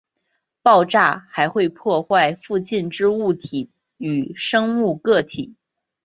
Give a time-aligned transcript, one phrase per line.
[0.63, 5.53] 爆炸还会破坏附近之物体与生物个体。